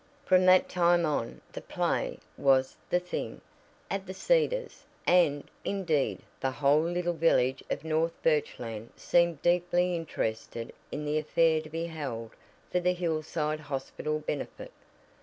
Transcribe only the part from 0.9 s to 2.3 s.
on "the play